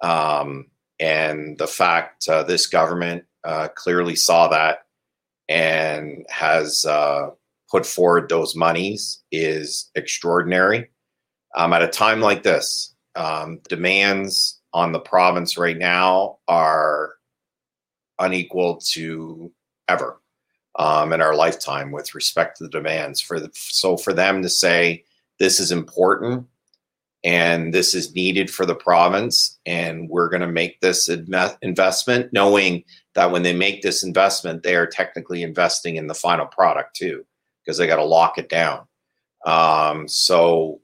[0.00, 0.66] Um,
[1.00, 4.85] and the fact uh, this government uh, clearly saw that
[5.48, 7.30] and has uh,
[7.70, 10.88] put forward those monies is extraordinary.
[11.56, 17.14] Um, at a time like this, um, demands on the province right now are
[18.18, 19.50] unequal to
[19.88, 20.20] ever
[20.78, 23.20] um, in our lifetime with respect to the demands.
[23.20, 25.04] For the, so for them to say
[25.38, 26.46] this is important
[27.24, 32.84] and this is needed for the province, and we're going to make this investment, knowing
[33.14, 37.24] that when they make this investment, they are technically investing in the final product too,
[37.64, 38.86] because they got to lock it down.
[39.44, 40.80] Um, so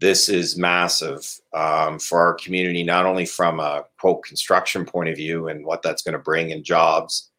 [0.00, 5.16] this is massive um, for our community, not only from a quote construction point of
[5.16, 7.30] view and what that's going to bring in jobs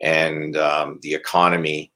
[0.00, 1.92] and um, the economy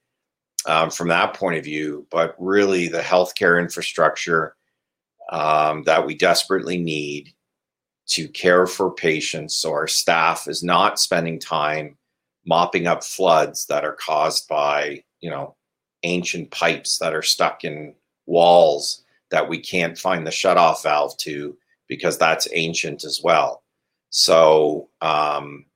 [0.66, 4.56] um, from that point of view, but really the healthcare infrastructure
[5.30, 7.32] um, that we desperately need
[8.08, 9.54] to care for patients.
[9.54, 11.96] So our staff is not spending time
[12.46, 15.54] mopping up floods that are caused by you know
[16.04, 17.94] ancient pipes that are stuck in
[18.26, 21.56] walls that we can't find the shutoff valve to
[21.88, 23.62] because that's ancient as well.
[24.10, 25.66] So um,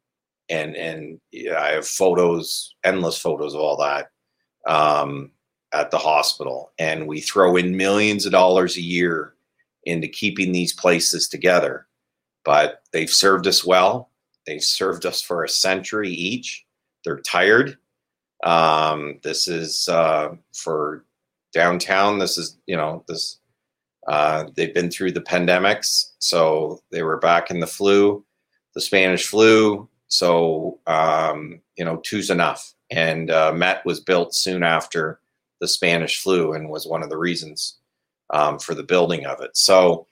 [0.49, 1.21] and and
[1.57, 4.09] I have photos, endless photos of all that
[4.67, 5.33] um,
[5.73, 9.32] at the hospital, and we throw in millions of dollars a year
[9.85, 11.87] into keeping these places together.
[12.45, 14.11] But they've served us well.
[14.47, 16.65] They've served us for a century each.
[17.05, 17.79] They're tired.
[18.45, 21.05] Um, this is uh, for
[21.53, 22.19] downtown.
[22.19, 23.39] This is, you know, this.
[24.09, 28.25] Uh, they've been through the pandemics, so they were back in the flu,
[28.75, 29.89] the Spanish flu.
[30.09, 32.75] So um, you know, two's enough.
[32.91, 35.21] And uh, Met was built soon after
[35.61, 37.79] the Spanish flu, and was one of the reasons
[38.33, 39.57] um, for the building of it.
[39.57, 40.07] So,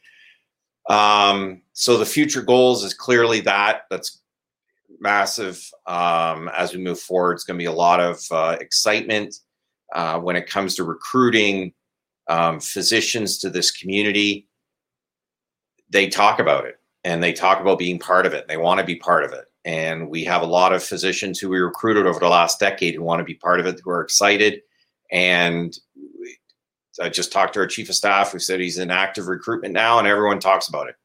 [0.88, 3.82] um, so the future goals is clearly that.
[3.90, 4.20] That's
[5.00, 7.34] massive um, as we move forward.
[7.34, 9.36] It's going to be a lot of uh, excitement
[9.94, 11.72] uh, when it comes to recruiting
[12.28, 14.48] um, physicians to this community.
[15.88, 18.46] They talk about it and they talk about being part of it.
[18.46, 19.46] They want to be part of it.
[19.64, 23.02] And we have a lot of physicians who we recruited over the last decade who
[23.02, 24.62] want to be part of it, who are excited.
[25.10, 25.76] And
[27.00, 29.98] I just talked to our chief of staff who said he's in active recruitment now,
[29.98, 30.96] and everyone talks about it,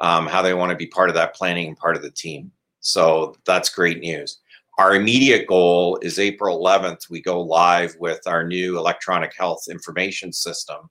[0.00, 2.50] um, how they want to be part of that planning and part of the team.
[2.80, 4.40] So that's great news.
[4.78, 7.10] Our immediate goal is April 11th.
[7.10, 10.88] We go live with our new electronic health information system.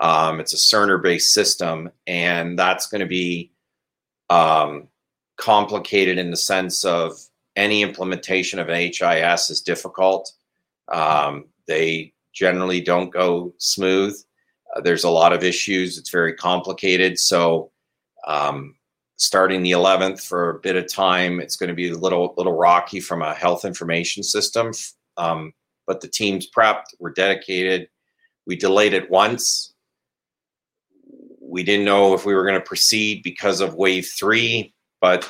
[0.00, 3.52] Um, it's a Cerner based system, and that's going to be
[4.30, 4.88] um,
[5.36, 7.12] complicated in the sense of
[7.56, 10.32] any implementation of an HIS is difficult.
[10.92, 14.16] Um, they generally don't go smooth.
[14.74, 15.98] Uh, there's a lot of issues.
[15.98, 17.18] It's very complicated.
[17.18, 17.70] So,
[18.26, 18.76] um,
[19.16, 22.56] starting the 11th for a bit of time, it's going to be a little little
[22.56, 24.72] rocky from a health information system.
[25.16, 25.52] Um,
[25.86, 26.94] but the team's prepped.
[26.98, 27.88] We're dedicated.
[28.46, 29.74] We delayed it once.
[31.40, 35.28] We didn't know if we were going to proceed because of wave three, but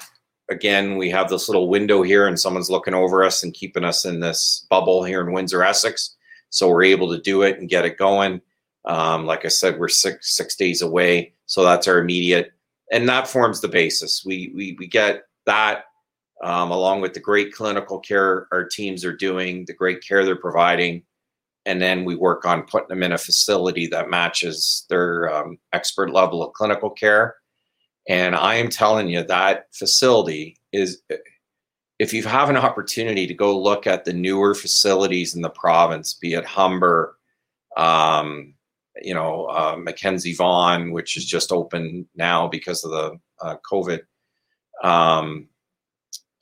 [0.50, 4.04] again, we have this little window here, and someone's looking over us and keeping us
[4.04, 6.16] in this bubble here in Windsor, Essex.
[6.52, 8.42] So we're able to do it and get it going.
[8.84, 12.52] Um, like I said, we're six six days away, so that's our immediate,
[12.92, 14.22] and that forms the basis.
[14.24, 15.84] We we we get that
[16.42, 20.36] um, along with the great clinical care our teams are doing, the great care they're
[20.36, 21.04] providing,
[21.64, 26.12] and then we work on putting them in a facility that matches their um, expert
[26.12, 27.36] level of clinical care.
[28.08, 31.02] And I am telling you that facility is
[32.02, 36.14] if you have an opportunity to go look at the newer facilities in the province,
[36.14, 37.16] be it Humber,
[37.76, 38.54] um,
[39.00, 44.00] you know, uh, Mackenzie Vaughan, which is just open now because of the uh, COVID,
[44.82, 45.46] um,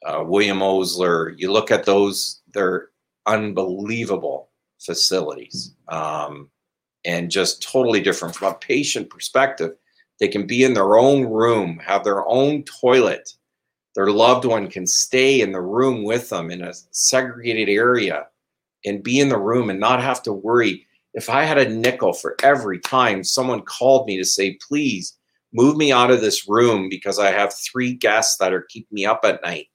[0.06, 2.88] uh, William Osler, you look at those, they're
[3.26, 4.48] unbelievable
[4.78, 6.48] facilities um,
[7.04, 9.72] and just totally different from a patient perspective.
[10.20, 13.34] They can be in their own room, have their own toilet,
[13.94, 18.26] their loved one can stay in the room with them in a segregated area
[18.84, 20.86] and be in the room and not have to worry.
[21.12, 25.16] If I had a nickel for every time someone called me to say, please
[25.52, 29.06] move me out of this room because I have three guests that are keeping me
[29.06, 29.66] up at night,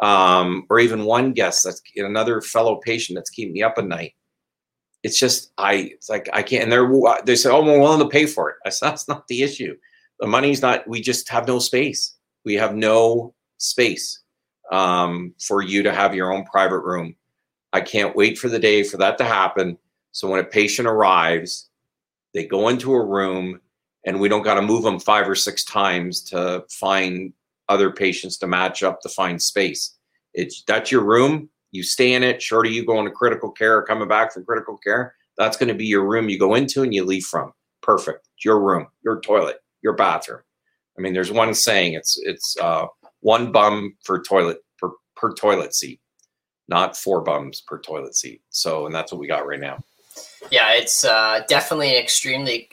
[0.00, 4.14] um, or even one guest that's another fellow patient that's keeping me up at night.
[5.04, 5.74] It's just I.
[5.74, 6.64] It's like I can't.
[6.64, 6.90] And they're
[7.24, 9.76] they say, "Oh, we're willing to pay for it." I said, "That's not the issue.
[10.20, 10.86] The money's not.
[10.86, 12.14] We just have no space.
[12.44, 14.20] We have no space
[14.70, 17.14] um, for you to have your own private room.
[17.72, 19.78] I can't wait for the day for that to happen.
[20.12, 21.70] So when a patient arrives,
[22.34, 23.60] they go into a room
[24.04, 27.32] and we don't got to move them five or six times to find
[27.68, 29.96] other patients to match up to find space.
[30.34, 31.48] It's that's your room.
[31.70, 32.42] You stay in it.
[32.42, 35.68] Short of you going to critical care or coming back from critical care, that's going
[35.68, 37.52] to be your room you go into and you leave from.
[37.82, 38.28] Perfect.
[38.44, 40.40] Your room, your toilet, your bathroom.
[40.98, 42.86] I mean, there's one saying it's it's uh,
[43.22, 46.00] one bum per toilet per, per toilet seat,
[46.68, 48.42] not four bums per toilet seat.
[48.50, 49.82] So, and that's what we got right now.
[50.50, 52.68] Yeah, it's uh, definitely an extremely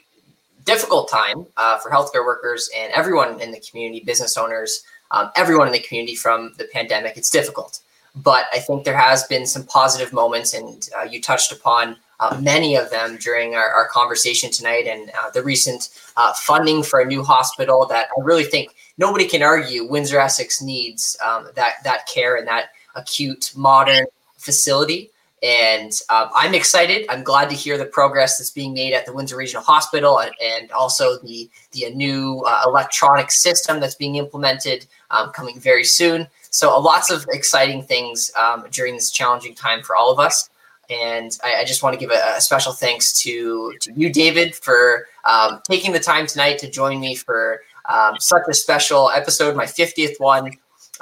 [0.66, 5.68] difficult time uh, for healthcare workers and everyone in the community, business owners, um, everyone
[5.68, 7.16] in the community from the pandemic.
[7.18, 7.80] It's difficult,
[8.16, 12.38] but I think there has been some positive moments, and uh, you touched upon uh,
[12.42, 17.00] many of them during our, our conversation tonight, and uh, the recent uh, funding for
[17.00, 21.76] a new hospital that I really think nobody can argue Windsor Essex needs um, that
[21.84, 24.06] that care and that acute modern
[24.38, 25.10] facility.
[25.42, 27.06] And um, I'm excited.
[27.08, 30.32] I'm glad to hear the progress that's being made at the Windsor Regional Hospital and,
[30.44, 36.28] and also the the new uh, electronic system that's being implemented um, coming very soon.
[36.52, 40.50] So uh, lots of exciting things um, during this challenging time for all of us.
[40.90, 44.56] And I, I just want to give a, a, special thanks to, to you, David,
[44.56, 49.56] for um, taking the time tonight to join me for um, such a special episode,
[49.56, 50.52] my 50th one,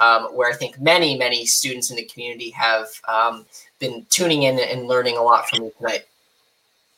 [0.00, 3.46] um, where I think many, many students in the community have um,
[3.78, 6.04] been tuning in and learning a lot from you tonight.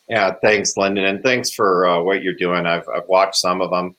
[0.08, 2.66] Yeah, thanks, Lyndon, and thanks for uh, what you're doing.
[2.66, 3.94] I've, I've watched some of them.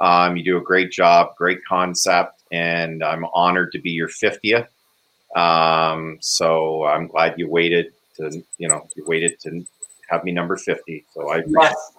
[0.00, 4.68] Um, you do a great job, great concept, and I'm honored to be your 50th.
[5.36, 9.64] Um, so I'm glad you waited to, you know, you waited to
[10.08, 11.04] have me number 50.
[11.12, 11.92] So I, yes.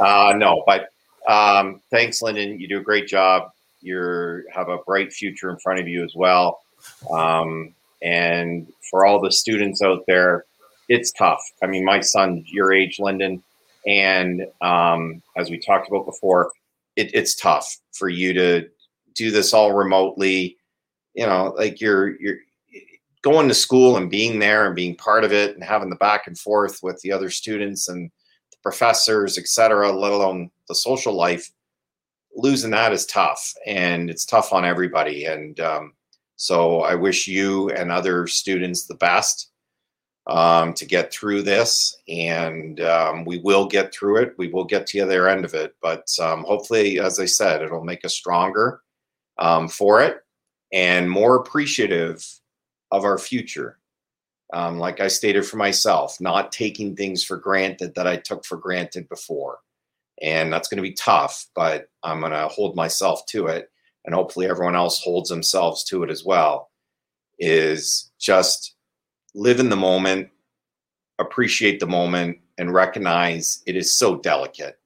[0.00, 0.90] uh, no, but
[1.26, 2.60] um, thanks, Lyndon.
[2.60, 3.50] You do a great job.
[3.80, 6.60] You have a bright future in front of you as well.
[7.10, 10.44] Um, and for all the students out there,
[10.88, 11.42] it's tough.
[11.62, 13.42] I mean, my son, your age, Lyndon,
[13.86, 16.52] and um, as we talked about before,
[16.96, 18.68] it, it's tough for you to
[19.14, 20.56] do this all remotely.
[21.14, 22.38] You know, like you're you're
[23.22, 26.26] going to school and being there and being part of it and having the back
[26.26, 28.10] and forth with the other students and
[28.66, 31.52] professors, et cetera, let alone the social life.
[32.34, 35.24] Losing that is tough, and it's tough on everybody.
[35.26, 35.92] And um,
[36.34, 39.52] so, I wish you and other students the best
[40.26, 44.34] um, to get through this, and um, we will get through it.
[44.36, 47.62] We will get to the other end of it, but um, hopefully, as I said,
[47.62, 48.82] it'll make us stronger
[49.38, 50.16] um, for it
[50.72, 52.26] and more appreciative
[52.90, 53.78] of our future.
[54.52, 58.56] Um, like I stated for myself, not taking things for granted that I took for
[58.56, 59.58] granted before.
[60.22, 63.70] And that's going to be tough, but I'm going to hold myself to it.
[64.04, 66.70] And hopefully, everyone else holds themselves to it as well.
[67.38, 68.76] Is just
[69.34, 70.30] live in the moment,
[71.18, 74.78] appreciate the moment, and recognize it is so delicate.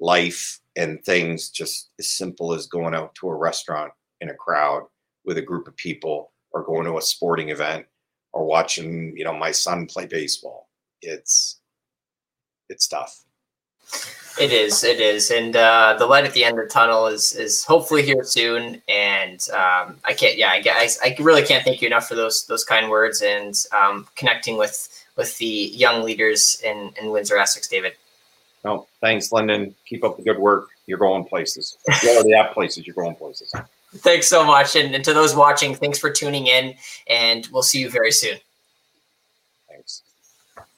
[0.00, 4.84] Life and things just as simple as going out to a restaurant in a crowd
[5.24, 7.86] with a group of people or going to a sporting event
[8.34, 10.68] or watching, you know, my son play baseball.
[11.00, 11.60] It's
[12.68, 13.22] it's tough.
[14.40, 17.32] It is, it is, and uh, the light at the end of the tunnel is
[17.34, 18.82] is hopefully here soon.
[18.88, 22.64] And um, I can't, yeah, I, I, really can't thank you enough for those those
[22.64, 27.92] kind words and um, connecting with with the young leaders in in Windsor Essex, David.
[28.64, 29.72] No, thanks, Lyndon.
[29.86, 30.68] Keep up the good work.
[30.86, 31.76] You're going places.
[32.02, 32.86] You already at places.
[32.88, 33.54] You're going places.
[33.98, 36.74] Thanks so much, and, and to those watching, thanks for tuning in,
[37.08, 38.38] and we'll see you very soon.